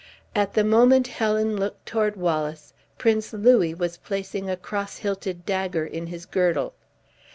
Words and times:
At 0.35 0.55
the 0.55 0.63
moment 0.63 1.05
Helen 1.05 1.57
looked 1.57 1.85
toward 1.85 2.15
Wallace, 2.15 2.73
Prince 2.97 3.33
Louis 3.33 3.75
was 3.75 3.97
placing 3.97 4.49
a 4.49 4.57
cross 4.57 4.97
hilted 4.97 5.45
dagger 5.45 5.85
in 5.85 6.07
his 6.07 6.25
girdle. 6.25 6.73